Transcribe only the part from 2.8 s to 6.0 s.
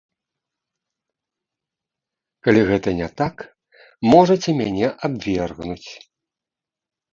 не так, можаце мяне абвергнуць.